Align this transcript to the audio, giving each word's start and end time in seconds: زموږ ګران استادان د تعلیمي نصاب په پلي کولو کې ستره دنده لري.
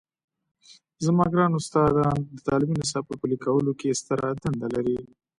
زموږ 1.05 1.27
ګران 1.33 1.51
استادان 1.59 2.17
د 2.35 2.37
تعلیمي 2.47 2.75
نصاب 2.81 3.03
په 3.09 3.15
پلي 3.21 3.37
کولو 3.45 3.71
کې 3.79 3.97
ستره 3.99 4.27
دنده 4.41 4.67
لري. 4.75 4.97